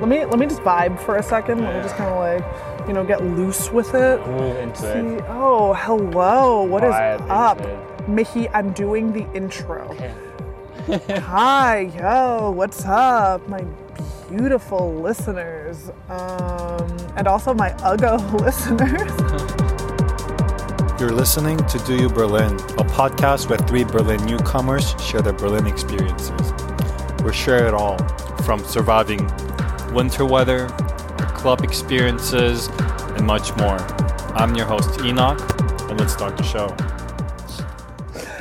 [0.00, 1.62] let me let me just vibe for a second.
[1.62, 4.26] Let me just kind of like, you know, get loose with it.
[4.26, 5.24] Move into See, it.
[5.28, 6.62] oh, hello.
[6.62, 7.60] What is Vibe into up?
[7.60, 8.08] it.
[8.08, 9.94] Mickey, I'm doing the intro.
[11.20, 13.62] Hi, yo, what's up, my
[14.30, 19.10] beautiful listeners, um, and also my Uggo listeners.
[21.00, 25.66] You're listening to Do You Berlin, a podcast where three Berlin newcomers share their Berlin
[25.66, 26.52] experiences.
[27.22, 27.98] We share it all
[28.42, 29.26] from surviving
[29.92, 30.68] winter weather,
[31.34, 33.78] club experiences, and much more.
[34.36, 35.40] I'm your host, Enoch,
[35.90, 36.68] and let's start the show.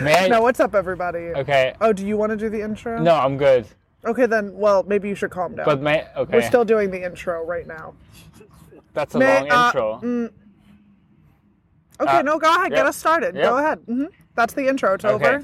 [0.04, 0.27] May I?
[0.27, 1.20] now, what's up, everybody?
[1.35, 1.73] Okay.
[1.81, 3.02] Oh, do you want to do the intro?
[3.02, 3.66] No, I'm good.
[4.05, 4.55] Okay, then.
[4.55, 5.66] Well, maybe you should calm down.
[5.66, 6.38] But may okay.
[6.38, 7.95] We're still doing the intro right now.
[8.93, 9.99] That's a May- long uh, intro.
[10.02, 10.31] mm,
[12.02, 12.71] Okay, Uh, no, go ahead.
[12.71, 13.35] Get us started.
[13.35, 13.43] Yeah.
[13.43, 13.79] Go ahead.
[13.88, 14.93] hmm That's the intro.
[14.93, 15.35] It's Okay.
[15.35, 15.43] over.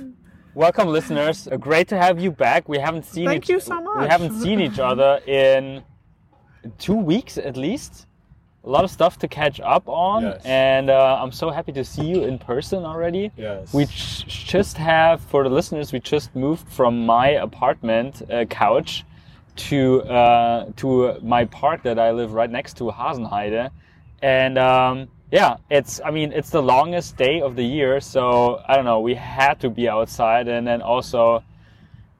[0.54, 1.49] Welcome, listeners.
[1.60, 2.70] Great to have you back.
[2.70, 3.99] We haven't seen Thank each, you so much.
[4.04, 5.84] We haven't seen each other in
[6.78, 8.05] two weeks at least.
[8.64, 10.41] A lot of stuff to catch up on, Yes.
[10.44, 13.32] and uh, I'm so happy to see you in person already.
[13.38, 13.72] Yes.
[13.72, 19.04] We just have, for the listeners, we just moved from my apartment uh, couch
[19.70, 23.70] to uh, to my park that I live right next to, Hasenheide,
[24.24, 28.76] and um, yeah, it's I mean it's the longest day of the year, so I
[28.76, 29.00] don't know.
[29.00, 31.44] We had to be outside, and then also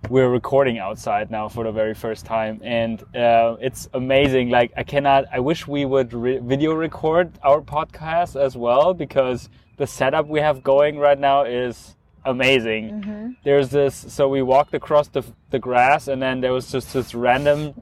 [0.09, 4.50] we're recording outside now for the very first time, and uh, it's amazing.
[4.50, 5.25] Like I cannot.
[5.31, 10.39] I wish we would re- video record our podcast as well because the setup we
[10.39, 13.36] have going right now is amazing.
[13.44, 13.95] There's this.
[14.14, 17.73] So we walked across the the grass, and then there was just this random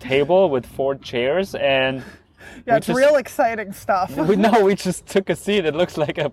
[0.00, 2.02] table with four chairs, and
[2.66, 4.16] Yeah, it's just- real exciting stuff.
[4.16, 5.64] we no, we just took a seat.
[5.64, 6.32] It looks like a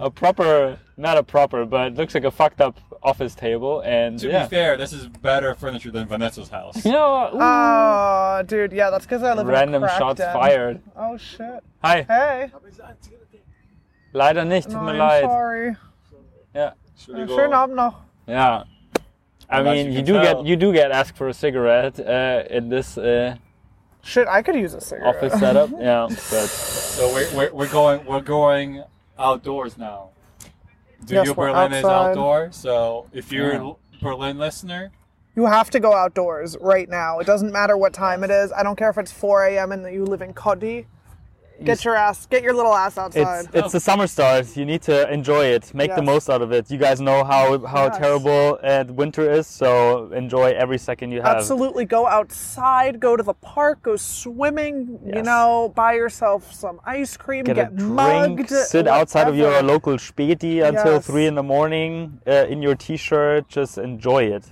[0.00, 4.18] a proper, not a proper, but it looks like a fucked up office table, and
[4.18, 4.44] To yeah.
[4.44, 6.84] be fair, this is better furniture than Vanessa's house.
[6.84, 10.32] You know, ooh, Oh, dude, yeah, that's because I live random in a shots den.
[10.34, 10.80] fired.
[10.96, 11.62] Oh shit.
[11.82, 12.50] Hi, Hey.
[14.12, 15.24] leider nicht, tut mir I'm leid.
[15.24, 15.76] sorry.
[16.54, 17.94] Yeah, Schönen Abend noch.
[18.26, 18.64] yeah.
[19.48, 20.42] I Unless mean, you you, do tell.
[20.42, 23.34] get you do get asked for a cigarette uh, in this uh,
[24.02, 25.16] Shit, I could use a cigarette.
[25.16, 25.70] office setup.
[25.80, 26.16] Yeah, but
[26.48, 28.84] So we're, we're, we're going we're going
[29.20, 30.08] outdoors now.
[31.04, 32.52] Do Yes, you we're Berlin is outdoor.
[32.52, 33.70] So if you're Yeah.
[33.70, 34.90] a Berlin listener,
[35.36, 37.20] You have to go outdoors right now.
[37.20, 38.50] It doesn't matter what time it is.
[38.52, 39.70] I don't care if it's 4 a.m.
[39.72, 40.86] and you live in Kotti.
[41.64, 43.44] Get your ass, get your little ass outside.
[43.46, 44.56] it's it's the summer stars.
[44.56, 45.74] You need to enjoy it.
[45.74, 46.70] Make the most out of it.
[46.70, 47.98] You guys know how how Yes.
[47.98, 51.36] terrible uh, winter is, so enjoy every second you have.
[51.36, 54.98] Absolutely, go outside, go to the park, go swimming.
[55.04, 55.16] Yes.
[55.16, 58.50] You know, buy yourself some ice cream, get, get, a drink, mugged.
[58.50, 61.06] sit outside of your local Späti until Yes.
[61.06, 63.48] three in the morning uh, in your t-shirt.
[63.48, 64.44] Just enjoy it.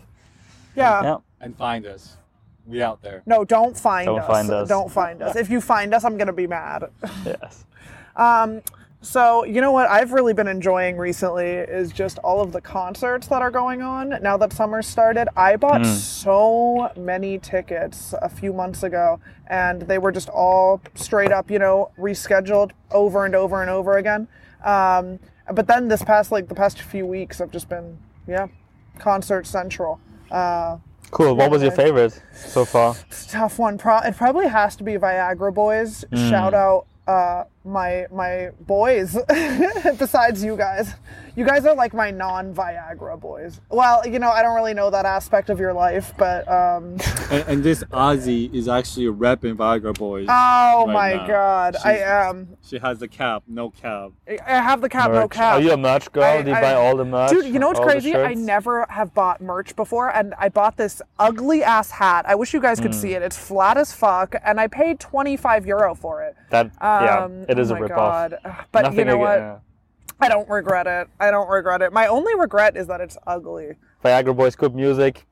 [0.77, 1.03] Yeah.
[1.03, 1.17] Yeah.
[1.41, 2.17] and find us.
[2.69, 3.23] We out there.
[3.27, 4.27] No, don't find Don't us.
[4.27, 4.69] find us.
[4.69, 5.37] Don't find us.
[5.37, 6.85] If you find us, I'm gonna be mad.
[7.25, 7.65] Yes.
[9.01, 13.29] So, you know what I've really been enjoying recently is just all of the concerts
[13.29, 15.29] that are going on now that summer started.
[15.37, 21.31] I bought so many tickets a few months ago, and they were just all straight
[21.31, 24.27] up, you know, rescheduled over and over and over again.
[24.65, 25.21] Um,
[25.55, 28.49] but then this past, like, the past few weeks I've just been, yeah,
[28.99, 30.01] concert central.
[30.29, 30.79] Uh,
[31.11, 31.35] Cool.
[31.37, 32.95] What was your favorite so far?
[33.09, 33.79] it's a tough one.
[33.79, 36.05] Pro- it probably has to be Viagra Boys.
[36.13, 36.29] Hmm.
[36.29, 39.17] Shout out uh, my my boys.
[39.99, 40.95] Besides you guys,
[41.37, 43.61] you guys are like my non-Viagra boys.
[43.71, 46.97] Well, you know I don't really know that aspect of your life, but um,
[47.31, 50.27] And, and this Ozzy is actually a rep repping Viagra Boys.
[50.29, 51.27] oh Right my now.
[51.27, 52.57] god, I She's- am.
[52.63, 54.11] She has the cap, no cap.
[54.27, 55.55] I have the cap, no cap.
[55.55, 56.25] Are you a merch girl?
[56.25, 57.31] I- Do you I- buy all the merch?
[57.31, 58.15] Dude, you know what's crazy?
[58.17, 62.25] I never have bought merch before, and I bought this ugly ass hat.
[62.27, 63.23] I wish you guys could see it.
[63.23, 66.35] It's flat as fuck, and I paid 25 euro for it.
[66.51, 67.89] That yeah, Um, it is oh a ripoff.
[67.89, 68.39] God.
[68.73, 69.39] But Nothing you know what?
[69.39, 69.59] yeah.
[70.21, 71.09] I don't regret it.
[71.21, 71.93] I don't regret it.
[71.93, 73.77] My only regret is that it's ugly.
[74.05, 75.25] Viagra Boys, good music.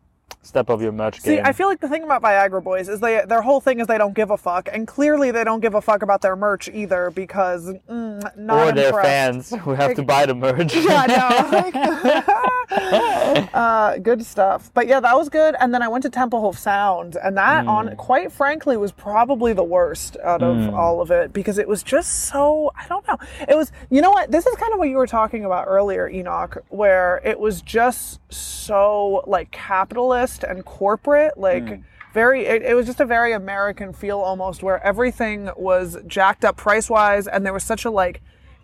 [0.43, 1.45] Step up your merch See, game.
[1.45, 3.99] I feel like the thing about Viagra Boys is they their whole thing is they
[3.99, 7.11] don't give a fuck, and clearly they don't give a fuck about their merch either
[7.11, 8.06] because mm,
[8.37, 9.07] not or their impressed.
[9.09, 10.75] fans who have to buy the merch.
[10.87, 13.49] Yeah, I know.
[13.55, 14.71] uh, good stuff.
[14.75, 15.55] But yeah, that was good.
[15.61, 17.69] And then I went to Tempelhof Sound, and that, Hmm.
[17.71, 21.83] on quite frankly, was probably the worst out of all of it because it was
[21.83, 22.73] just so.
[22.77, 23.17] I don't know.
[23.49, 23.73] It was.
[23.91, 24.31] You know what?
[24.31, 28.21] This is kind of what you were talking about earlier, Enoch, where it was just
[28.33, 31.81] so like capitalist and corporate, like.
[32.17, 36.57] Very, it, it was just a very American feel almost, where everything was jacked up
[36.57, 38.23] price wise, and there was such a like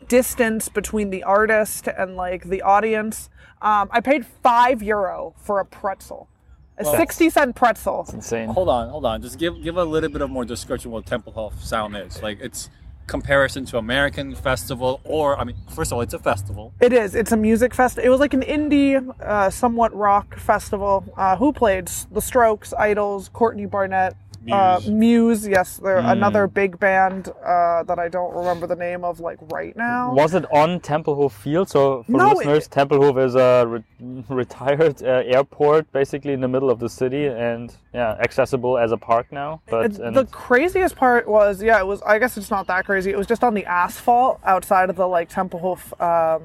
[0.08, 3.28] distance between the artist and like the audience.
[3.60, 6.31] Um, I paid five euro for a pretzel.
[6.78, 8.08] a 60 cent pretzel.
[8.10, 8.49] Insane.
[8.49, 9.20] Hold on, hold on.
[9.20, 12.22] Just give give a little bit of more description what Tempelhof sound is.
[12.22, 12.70] Like it's
[13.12, 16.73] comparison to American festival, or I mean, first of all, it's a festival.
[16.81, 17.14] It is.
[17.14, 17.99] It's a music fest.
[17.99, 21.05] It was like an indie, uh, somewhat rock festival.
[21.17, 21.88] Uh, who played?
[22.11, 24.17] The Strokes, IDLES, Courtney Barnett,
[24.50, 24.89] Uh, Muse.
[24.91, 25.49] Muse.
[25.49, 26.09] Yes, they're Hmm.
[26.09, 30.12] another big band uh, that I don't remember the name of like right now.
[30.15, 31.69] Was it on Tempelhof Field?
[31.69, 36.49] So for No, it- listeners, Tempelhof is a re- retired uh, airport, basically in the
[36.49, 39.61] middle of the city, and yeah, accessible as a park now.
[39.69, 42.03] But and the craziest part was, yeah, it was.
[42.03, 43.11] I guess it's not that crazy.
[43.11, 45.81] It was just on the asphalt outside of the like Tempelhof.
[46.00, 46.43] Um,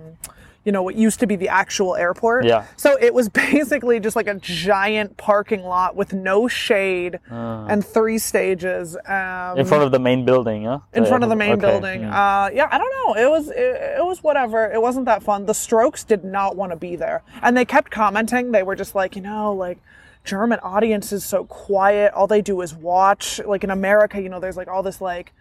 [0.68, 2.44] you know what used to be the actual airport.
[2.44, 2.66] Yeah.
[2.76, 8.18] So it was basically just like a giant parking lot with no shade and three
[8.18, 8.98] stages.
[9.06, 10.80] Um, in front of the main building, yeah.
[10.94, 12.02] in front of the main Okay, building.
[12.02, 12.12] mm.
[12.12, 13.16] Uh, yeah, I don't know.
[13.16, 13.56] It was it,
[14.00, 14.70] it was whatever.
[14.70, 15.46] It wasn't that fun.
[15.46, 18.52] The Strokes did not want to be there, and they kept commenting.
[18.52, 19.78] They were just like, you know, like
[20.26, 22.12] German audience is so quiet.
[22.14, 23.40] All they do is watch.
[23.40, 25.32] Like in America, you know, there's like all this like.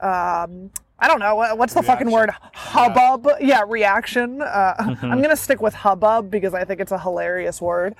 [0.00, 3.26] Um, I don't know what's the fucking word hubbub.
[3.40, 4.42] Yeah, reaction.
[4.42, 7.94] Uh, I'm gonna stick with hubbub because I think it's a hilarious word.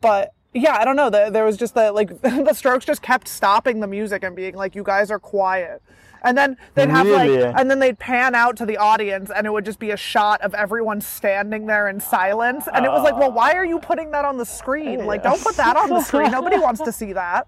[0.00, 1.10] But yeah, I don't know.
[1.10, 4.54] There, there was just the like the Strokes just kept stopping the music and being
[4.54, 5.82] like, "You guys are quiet."
[6.24, 7.38] And then they'd have Really?
[7.38, 9.96] like, and then they'd pan out to the audience, and it would just be a
[9.96, 12.66] shot of everyone standing there in silence.
[12.74, 15.06] And it was like, well, why are you putting that on the screen?
[15.06, 16.32] Like, don't put that on the screen.
[16.32, 17.46] Nobody wants to see that.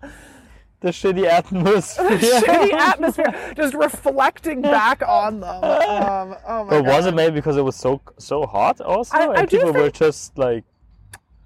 [0.80, 2.08] The shitty atmosphere.
[2.10, 5.62] the Shitty atmosphere just reflecting back on them.
[5.64, 7.12] Um, oh my But was God.
[7.12, 10.36] it maybe because it was so so hot also, I- and I people were just
[10.38, 10.64] like,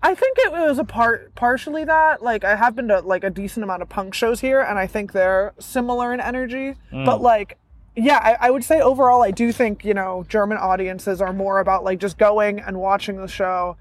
[0.02, 2.22] I think it was a part partially that.
[2.22, 4.86] Like I have been to like a decent amount of punk shows here, and I
[4.86, 6.74] think they're similar in energy.
[6.92, 7.56] But like,
[7.96, 11.58] yeah, I, I would say overall, I do think you know German audiences are more
[11.58, 13.78] about like just going and watching the show,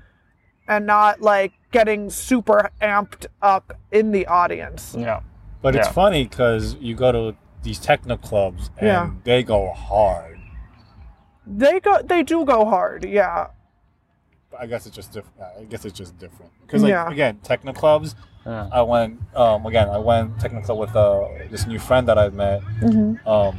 [0.67, 4.95] and not like getting super amped up in the audience.
[4.97, 5.19] yeah,
[5.63, 5.93] But it's Yeah.
[5.93, 9.09] funny because you go to these techno clubs and Yeah.
[9.23, 10.37] they go hard.
[11.47, 13.03] They go, they do go hard.
[13.05, 13.47] Yeah,
[14.59, 15.41] I guess it's just different.
[15.59, 17.09] I guess it's just different because, like, Yeah.
[17.09, 18.15] again, techno clubs.
[18.45, 18.67] Yeah.
[18.71, 19.89] I went um, again.
[19.89, 22.61] I went techno club with uh, this new friend that I met.
[22.81, 23.27] Mm-hmm.
[23.27, 23.55] Um,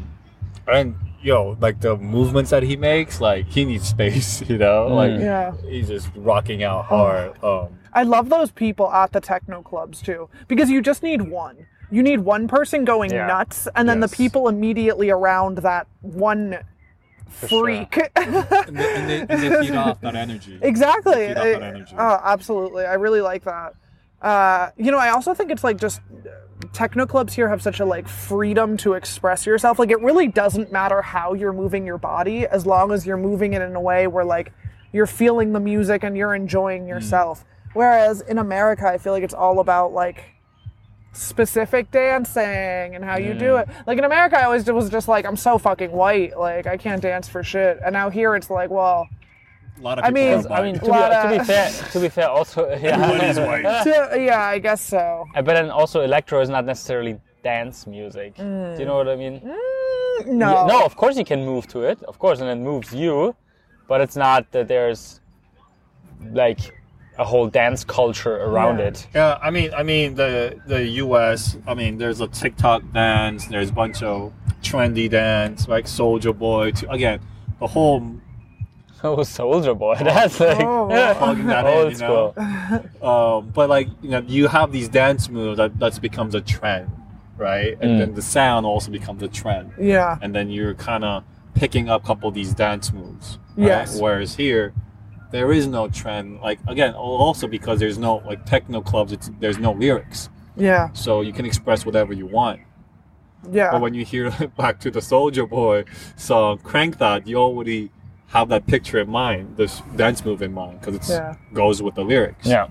[0.70, 4.42] and yo, like the movements that he makes, like he needs space.
[4.48, 5.20] You know, like Mm.
[5.20, 5.52] Yeah.
[5.68, 7.42] he's just rocking out hard.
[7.42, 11.66] Um, I love those people at the techno clubs too, because you just need one.
[11.90, 13.26] You need one person going Yeah.
[13.26, 14.10] nuts, and then Yes.
[14.10, 16.58] the people immediately around that one
[17.46, 17.48] sure.
[17.66, 17.96] freak.
[18.16, 20.58] and, they, and, they, and they feed off that energy.
[20.62, 21.28] exactly.
[21.28, 21.94] Feed that energy.
[21.98, 22.84] Oh, absolutely.
[22.84, 23.74] I really like that.
[24.22, 26.00] Uh, you know, I also think it's like just
[26.72, 29.78] techno clubs here have such a like freedom to express yourself.
[29.78, 33.52] Like it really doesn't matter how you're moving your body as long as you're moving
[33.52, 34.52] it in a way where like
[34.92, 37.44] you're feeling the music and you're enjoying yourself.
[37.74, 40.24] Whereas in America, I feel like it's all about like
[41.14, 43.68] specific dancing and how you do it.
[43.86, 46.38] Like in America, I always was just like, I'm so fucking white.
[46.38, 47.78] Like I can't dance for shit.
[47.84, 49.08] And now here it's like, well,
[49.78, 52.00] A lot of I people mean- I mean, to be, Lot to be fair, to
[52.00, 52.98] be fair, also yeah.
[53.00, 53.62] Everybody's white.
[53.84, 55.24] to- yeah, I guess so.
[55.34, 58.34] Uh, But then also electro is not necessarily dance music.
[58.36, 59.40] Do you know what I mean?
[59.40, 60.66] Mm, Yeah, no.
[60.66, 63.34] no, of course you can move to it, of course, and it moves you,
[63.88, 65.20] but it's not that there's
[66.32, 66.60] like
[67.18, 68.84] a whole dance culture around Yeah.
[68.86, 69.06] it.
[69.14, 71.56] Yeah, I mean, I mean the the U.S.
[71.66, 73.46] I mean, there's a TikTok dance.
[73.46, 76.72] There's a bunch of trendy dance, like Soulja Boy.
[76.72, 77.20] To, again,
[77.60, 78.00] the whole
[79.04, 80.88] Oh, Soulja Boy, that's like Oh.
[81.18, 82.34] plugging that in, old you know.
[83.02, 86.90] Um, but like you know, you have these dance moves that that becomes a trend,
[87.36, 87.76] right?
[87.80, 87.98] And Mm.
[87.98, 90.18] then the sound also becomes a trend, Yeah.
[90.22, 91.22] and then you're kind of
[91.54, 93.38] picking up a couple of these dance moves.
[93.56, 93.66] right?
[93.68, 94.00] Yes.
[94.00, 94.72] Whereas here,
[95.34, 96.40] there is no trend.
[96.40, 99.10] Like again, also because there's no like techno clubs.
[99.12, 100.28] It's there's no lyrics.
[100.56, 100.92] Yeah.
[100.92, 102.60] so you can express whatever you want.
[103.50, 103.72] Yeah.
[103.72, 105.84] But when you hear back to the Soulja Boy
[106.16, 107.90] song, Crank That, you already
[108.28, 111.34] have that picture in mind, this dance move in mind, because it Yeah.
[111.52, 112.46] goes with the lyrics.
[112.46, 112.68] Yeah,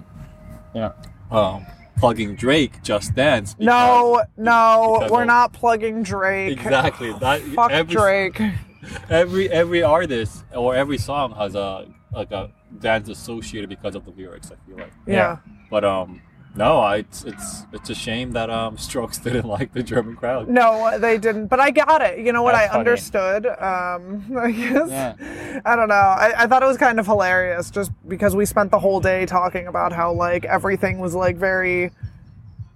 [0.74, 0.94] yeah.
[1.30, 1.66] Um,
[1.98, 3.56] plugging Drake, Just Dance.
[3.60, 6.54] no, because- no, because we're of- not plugging Drake.
[6.54, 7.12] Exactly.
[7.20, 8.42] That Fuck every, Drake.
[9.10, 14.12] Every every artist or every song has a like a dance associated because of the
[14.12, 14.52] lyrics.
[14.52, 14.94] I feel like.
[15.06, 15.38] Yeah.
[15.70, 16.22] But um,
[16.56, 20.48] no, I, it's it's it's a shame that um Strokes didn't like the German crowd.
[20.48, 21.48] No, they didn't.
[21.48, 22.20] But I got it.
[22.20, 22.54] You know what?
[22.54, 22.80] That's I funny.
[22.80, 23.46] understood.
[23.48, 24.90] Um, I guess.
[24.90, 25.62] Yeah.
[25.66, 25.96] I don't know.
[25.96, 29.26] I, I thought it was kind of hilarious just because we spent the whole day
[29.26, 31.92] talking about how like everything was like very.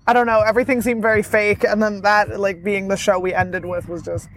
[0.10, 0.40] I don't know.
[0.40, 4.02] Everything seemed very fake, and then that like being the show we ended with was
[4.02, 4.30] just.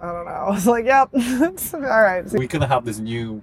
[0.00, 0.30] I don't know.
[0.32, 1.08] I was like, yep.
[1.14, 2.30] all right.
[2.32, 3.42] we could have this new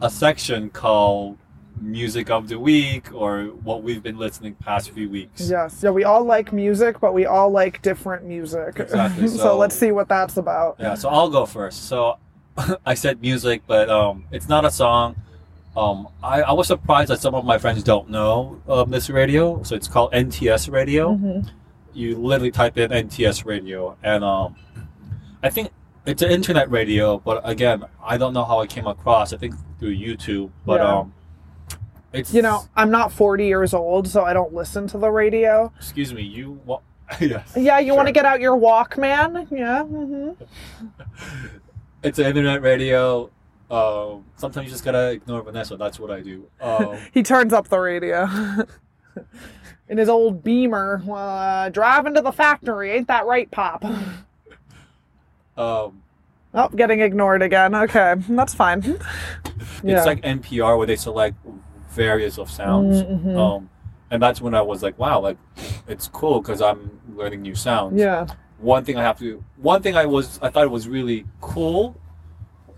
[0.00, 1.36] a section called
[1.80, 5.48] music of the week or what we've been listening past few weeks.
[5.48, 5.80] Yes.
[5.82, 8.78] Yeah, we all like music, but we all like different music.
[8.78, 10.76] Exactly, so, so- let's see what that's about.
[10.78, 11.84] Yeah, so I'll go first.
[11.88, 12.18] So
[12.86, 15.16] I said music, but um, it's not a song.
[15.76, 19.62] Um, I, I was surprised that some of my friends don't know um, this radio.
[19.62, 21.14] So it's called NTS Radio.
[21.14, 21.48] Mhm.
[21.94, 24.56] You literally type in NTS Radio, and um,
[25.42, 25.70] I think
[26.06, 27.18] it's an internet radio.
[27.18, 29.32] But again, I don't know how I came across.
[29.32, 30.50] I think through YouTube.
[30.66, 30.98] But Yeah.
[30.98, 31.14] um,
[32.12, 35.72] it's You know, I'm not 40 years old, so I don't listen to the radio.
[35.76, 36.22] Excuse me.
[36.22, 36.82] You what?
[37.20, 37.52] yes.
[37.56, 39.46] Yeah, you want to get out your Walkman?
[39.50, 39.82] Yeah.
[39.84, 40.44] Mm-hmm.
[42.02, 43.30] It's an internet radio.
[43.70, 45.76] Um, sometimes you just gotta ignore Vanessa.
[45.76, 46.48] That's what I do.
[46.60, 48.26] Um, He turns up the radio.
[49.88, 52.92] In his old Beamer, uh, driving to the factory.
[52.92, 53.84] Ain't that right, Pop?
[55.60, 56.02] Um,
[56.52, 57.74] Oh, getting ignored again.
[57.74, 58.82] Okay, that's fine.
[59.84, 59.96] Yeah.
[59.98, 61.36] It's like NPR where they select
[61.90, 63.02] various of sounds.
[63.02, 63.36] Mhm.
[63.38, 63.70] Um,
[64.10, 65.36] and that's when I was like, wow, like
[65.86, 68.00] it's cool because I'm learning new sounds.
[68.00, 68.26] yeah.
[68.58, 71.96] One thing I have to, one thing I was, I thought it was really cool.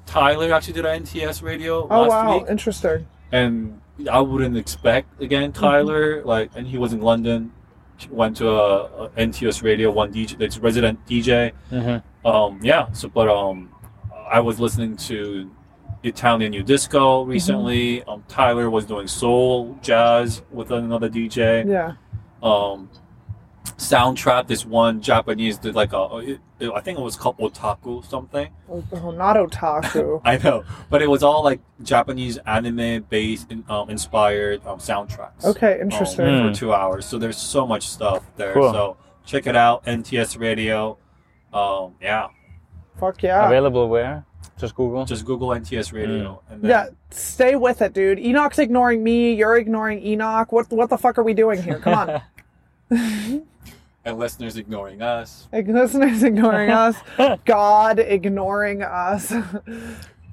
[0.06, 3.06] Tyler actually did an NTS radio Oh last wow, week, interesting.
[3.32, 5.62] and I wouldn't expect again Mm-hmm.
[5.64, 7.52] Tyler like, and he was in London,
[8.10, 11.52] went to a, a NTS radio one DJ, it's resident DJ.
[11.70, 12.06] Mm-hmm.
[12.24, 12.90] Um, yeah.
[12.92, 13.70] So, but um,
[14.30, 15.50] I was listening to
[16.02, 18.00] Italian New Disco recently.
[18.00, 18.10] Mm-hmm.
[18.10, 21.68] Um, Tyler was doing soul jazz with another DJ.
[21.68, 21.94] Yeah.
[22.42, 22.90] Um,
[23.76, 28.04] Soundtrap, this one Japanese did like a, it, it- I think it was called Otaku
[28.08, 28.48] something.
[28.68, 30.20] Oh, not otaku.
[30.24, 35.44] I know, but it was all like Japanese anime based, in, um, inspired um, soundtracks.
[35.44, 36.26] Okay, um, interesting.
[36.26, 36.48] Hmm.
[36.48, 37.06] for two hours.
[37.06, 38.54] So there's so much stuff there.
[38.54, 38.72] Cool.
[38.72, 40.98] So check it out, NTS Radio.
[41.52, 42.28] Um, yeah.
[42.98, 43.46] Fuck yeah.
[43.46, 44.24] Available where?
[44.58, 45.04] Just Google.
[45.04, 46.42] Just Google NTS Radio.
[46.48, 48.18] And then, Yeah, stay with it, dude.
[48.18, 49.32] Enoch's ignoring me.
[49.32, 50.52] You're ignoring Enoch.
[50.52, 51.78] What what the fuck are we doing here?
[51.78, 52.22] Come
[52.90, 53.42] on.
[54.04, 55.46] And listeners ignoring us.
[55.52, 56.96] like, listeners ignoring us.
[57.44, 59.30] God ignoring us.
[59.32, 59.40] All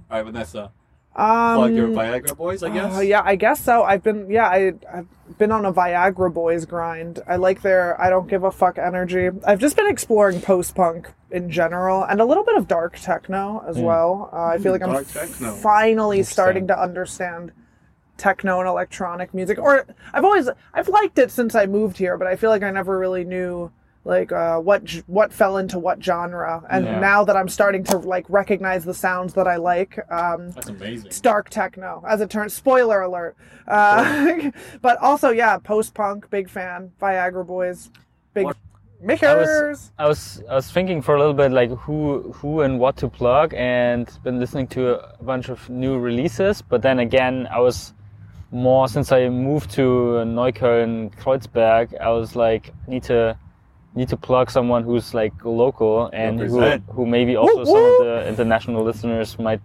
[0.10, 0.72] right, Vanessa.
[1.20, 2.94] Um, Plug your Viagra boys, I guess.
[2.96, 3.84] Oh yeah, I guess so.
[3.84, 7.22] I've been yeah, I I've been on a Viagra boys grind.
[7.28, 9.30] I like their I don't give a fuck energy.
[9.46, 13.66] I've just been exploring post punk in general and a little bit of dark techno
[13.68, 14.30] as well.
[14.32, 15.52] Uh, I feel like I'm techno.
[15.56, 17.52] finally starting to understand
[18.16, 19.60] techno and electronic music.
[19.60, 22.72] Or I've always I've liked it since I moved here, but I feel like I
[22.72, 23.72] never really knew
[24.06, 26.64] like uh, what what fell into what genre.
[26.70, 27.00] And Yeah.
[27.00, 31.08] now that I'm starting to like recognize the sounds that I like, um, That's amazing.
[31.08, 32.54] it's dark techno, as it turns.
[32.54, 33.36] Spoiler alert.
[33.68, 34.52] Uh,
[34.82, 36.92] but also, yeah, post punk, big fan.
[37.02, 37.92] Viagra Boys,
[38.34, 38.58] big What-
[39.02, 39.92] makers.
[39.98, 43.08] I was I was thinking for a little bit like who who and what to
[43.10, 46.62] plug, and been listening to a bunch of new releases.
[46.62, 47.94] But then again, I was
[48.52, 49.84] more since I moved to
[50.26, 52.00] Neukölln, Kreuzberg.
[52.00, 53.38] I was like need to
[54.00, 56.84] need to plug someone who's like local and who Represent.
[56.96, 59.62] who maybe also Woo, some of the international listeners might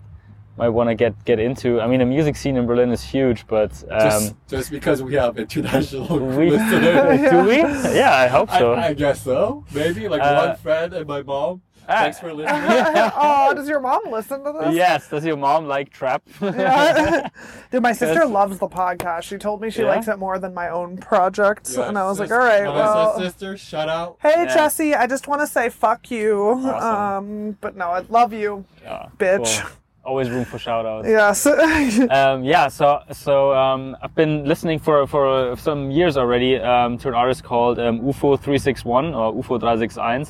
[0.56, 1.68] might want to get get into.
[1.80, 5.14] I mean, the music scene in Berlin is huge, but um, just, just because we
[5.22, 6.06] have international
[6.38, 7.20] we listeners.
[7.34, 7.58] do we?
[8.00, 8.66] Yeah, I hope so.
[8.74, 9.64] I, I guess so.
[9.80, 11.62] Maybe like Uh, one friend and my mom.
[11.88, 12.00] Ah.
[12.02, 12.62] Thanks for listening.
[13.16, 14.74] oh, does your mom listen to this?
[14.74, 15.08] Yes.
[15.08, 16.22] Does your mom like trap?
[16.40, 17.28] Yeah.
[17.70, 18.30] Dude, my sister Yes.
[18.30, 19.22] loves the podcast.
[19.24, 19.88] She told me she Yeah?
[19.88, 21.70] likes it more than my own project.
[21.76, 23.18] Yeah, and I was sis- like, all right, Vanessa's well.
[23.20, 24.16] sister, shout out.
[24.22, 24.54] Hey, Yeah.
[24.54, 26.60] Jesse, I just want to say fuck you.
[26.64, 27.48] Awesome.
[27.50, 28.64] Um, but no, I love you.
[28.82, 29.60] Yeah, Bitch.
[29.60, 29.70] cool.
[30.06, 31.08] Always room for shout outs.
[31.08, 31.46] Yes.
[32.10, 37.08] Um, yeah, so so um, I've been listening for for some years already um, to
[37.08, 40.26] an artist called um, UFO 361 or UFO 361,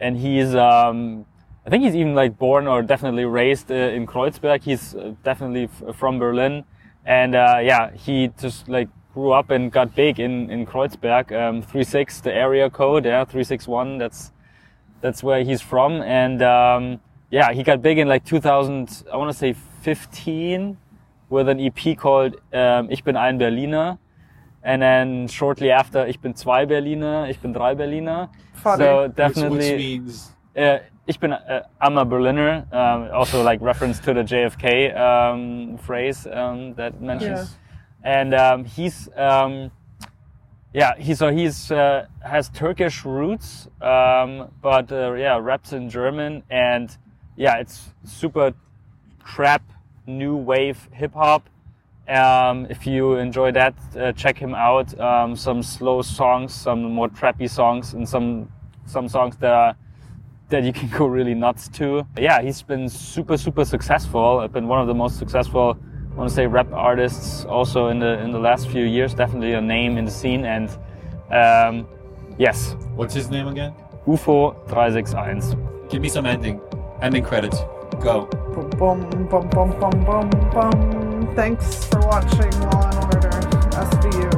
[0.00, 1.26] and he's um,
[1.66, 4.62] I think he's even like born or definitely raised uh, in Kreuzberg.
[4.62, 6.64] He's uh, definitely f- from Berlin,
[7.04, 11.32] and uh, yeah, he just like grew up and got big in in Kreuzberg.
[11.32, 13.98] Um, 36 the area code, yeah, 361.
[13.98, 14.32] That's
[15.00, 17.00] that's where he's from, and um,
[17.30, 19.04] yeah, he got big in like 2000.
[19.12, 19.52] I want to say
[19.82, 20.76] 15
[21.28, 23.98] with an EP called um, Ich bin ein Berliner.
[24.68, 28.28] And then shortly after, Ich bin zwei Berliner, Ich bin drei Berliner.
[28.52, 28.84] Funny.
[28.84, 32.66] So definitely, which means uh, Ich bin, uh, I'm a Berliner.
[32.70, 37.56] Um, also like reference to the JFK um, phrase um, that mentions.
[38.02, 39.70] And um, he's, um,
[40.74, 46.42] yeah, he so he's uh, has Turkish roots, um, but uh, yeah, raps in German,
[46.50, 46.94] and
[47.36, 48.52] yeah, it's super
[49.24, 49.62] trap,
[50.06, 51.48] new wave hip hop.
[52.08, 54.98] Um, if you enjoy that, uh, check him out.
[54.98, 58.50] Um, some slow songs, some more trappy songs, and some
[58.86, 59.76] some songs that are
[60.48, 62.06] that you can go really nuts to.
[62.16, 64.40] Yeah, he's been super super successful.
[64.40, 65.76] I've Been one of the most successful
[66.12, 69.14] I want to say rap artists also in the in the last few years.
[69.14, 70.44] Definitely a name in the scene.
[70.44, 70.68] And
[71.30, 71.86] um,
[72.38, 73.72] yes, What's his name again?
[74.08, 75.88] UFO 361.
[75.88, 76.60] Give me some ending.
[77.00, 77.60] Ending credits.
[78.00, 78.26] Go.
[78.52, 80.97] Boom, boom, boom,
[81.38, 83.30] Thanks for watching Law and Order
[83.70, 84.37] SVU.